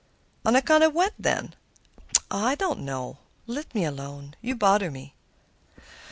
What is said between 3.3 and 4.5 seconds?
Let me alone;